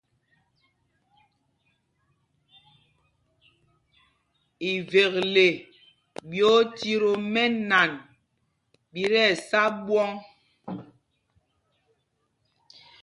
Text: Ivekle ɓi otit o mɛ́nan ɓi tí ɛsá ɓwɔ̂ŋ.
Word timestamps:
Ivekle 4.71 5.45
ɓi 6.27 6.39
otit 6.55 7.01
o 7.09 7.11
mɛ́nan 7.33 7.91
ɓi 8.91 9.01
tí 9.11 9.15
ɛsá 9.29 9.61
ɓwɔ̂ŋ. 9.85 10.11